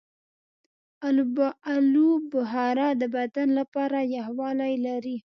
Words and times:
آلوبخارا 1.77 2.89
د 3.01 3.03
بدن 3.15 3.47
لپاره 3.59 3.97
یخوالی 4.15 4.73
لري. 4.85 5.17